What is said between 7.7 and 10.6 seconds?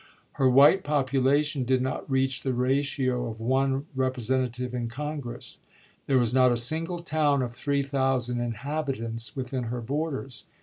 thousand inhabitants within her borders.